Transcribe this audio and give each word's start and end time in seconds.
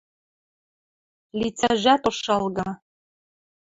Лицӓжӓт 1.39 2.03
ошалга. 2.09 2.69